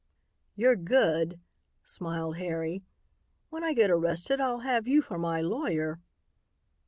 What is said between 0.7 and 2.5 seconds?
good," smiled